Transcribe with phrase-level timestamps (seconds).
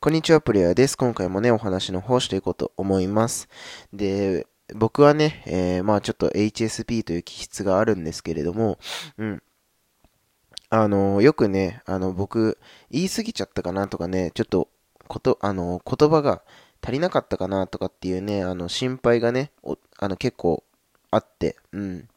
[0.00, 0.96] こんにちは、プレイヤーです。
[0.96, 3.48] 今回もね、お話の方していこうと思います。
[3.92, 8.78] で、僕はね、えー、まあちょっと HSP という気質があるんですけれども、
[9.18, 9.42] うん。
[10.70, 12.58] あの、よくね、あの、僕、
[12.90, 14.68] 言い過ぎちゃったかなとかね、ちょっと、
[15.06, 16.42] こと、あの、言葉が
[16.82, 19.52] 足りなかったかなとかっていうね、あの、心配がね、
[19.98, 20.62] あの、結構
[21.10, 22.08] あって、うん。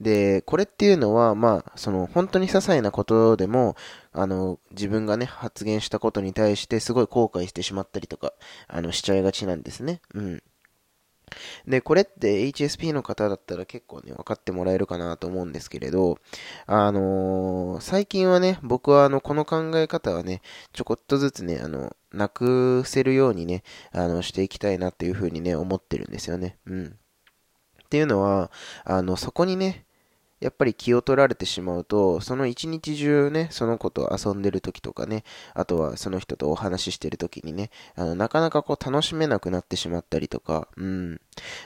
[0.00, 3.76] で、これっていうのは、まあ、その、本当に些細なことでも、
[4.12, 8.34] あの、自分がね、発言したことに対してすごい後悔してしまったりとか、
[8.68, 10.00] あの、しちゃいがちなんですね。
[10.14, 10.42] うん。
[11.66, 16.18] で、これって HSP の方だったら結構ね、分かってもらえるかなと思うんですけれど、
[16.66, 20.42] あのー、最近はね、僕はあの、この考え方はね、
[20.72, 26.58] ちょこっとずつね、あの、なくせるようにね、あの、していきたいなっていうふうにね、思ってるんですよね。
[26.66, 26.98] うん。
[27.94, 28.50] っていうのは、
[28.84, 29.84] あの、そこにね、
[30.40, 35.22] やっぱり気を取られてしまうと、その一日中ね、その子と遊んでる時とかね、
[35.54, 41.20] あとはその人とお話ししてる時にね、あの、なかなかこう楽しめなくなってしまったりとか、うん。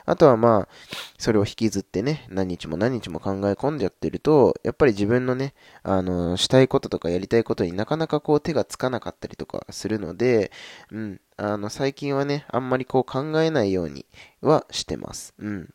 [0.04, 0.68] あとはまあ、
[1.16, 10.52] それを引きずってね、何日も何日も考え込んじゃってると、やっぱり自分のね、あの、したいこととかやりたいことになかなかこう手がつかなかったりとかするので、
[10.92, 11.20] うん。
[11.38, 14.04] あの、最近はね、あんまりこう考えないように
[14.42, 15.32] はしてます。
[15.38, 15.74] うん。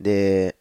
[0.00, 0.56] で、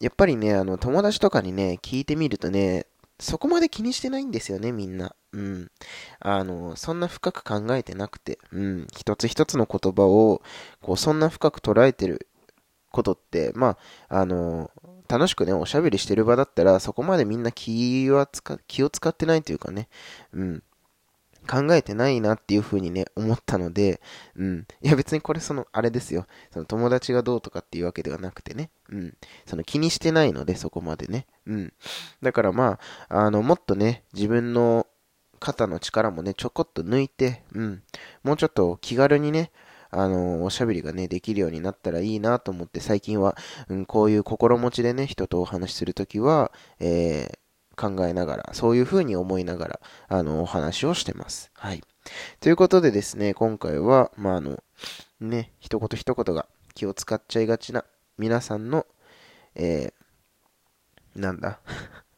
[0.00, 2.86] やっぱりね、あの、友達とかにね、聞いてみるとね、
[3.20, 5.14] そこまで気にしてないんですよね、みんな。
[5.32, 5.70] うん。
[6.18, 8.86] あの、そんな深く考えてなくて、うん。
[8.96, 10.42] 一つ一つの言葉を、
[10.80, 12.26] こう、そんな深く捉えてる
[12.90, 13.76] ことって、ま
[14.08, 14.72] あ、あの、
[15.08, 18.28] 楽しくね、おしゃべりしてる場だったら、そこまでみんな気は、
[18.66, 19.88] 気を使ってないというかね、
[20.32, 20.62] うん。
[21.48, 24.00] 考えてないなっていう風にね、思ったので、
[24.36, 24.66] うん。
[24.82, 26.26] いや別にこれその、あれですよ。
[26.52, 28.70] その友達がどうとかっていうわけではなくてね。
[28.90, 29.16] うん。
[29.46, 31.26] その気にしてないので、そこまでね。
[31.46, 31.72] うん。
[32.22, 34.86] だからまあ、あの、もっとね、自分の
[35.40, 37.82] 肩の力もね、ちょこっと抜いて、うん。
[38.22, 39.50] もうちょっと気軽にね、
[39.90, 43.36] あの、おしゃべりがね、できるようになったらいいなと思って、最近は、
[43.68, 46.50] うん、こういう心持ちでね、人とお話しするときは、
[46.80, 47.38] えー、
[47.90, 51.50] 考えながら、そういうふうに思いながら、あの、お話をしてます。
[51.54, 51.82] はい。
[52.40, 54.62] ということでですね、今回は、まあ、あの、
[55.20, 57.84] ね、一言一言が気を使っちゃいがちな
[58.18, 58.86] 皆さんの、
[59.54, 61.58] えー、なんだ？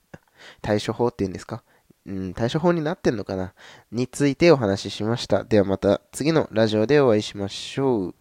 [0.60, 1.62] 対処法っていうんですか？
[2.06, 3.54] うん、対処法になってんのかな？
[3.90, 5.44] についてお話ししました。
[5.44, 8.14] ではまた次のラジオでお会いしましょう。